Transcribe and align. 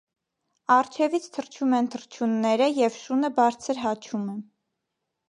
Առջևից 0.75 1.27
թռչում 1.35 1.75
են 1.79 1.89
թռչունները 1.95 2.71
և 2.79 2.97
շունը 3.03 3.31
բարձր 3.41 3.81
հաչում 3.83 4.25
է։ 4.33 4.39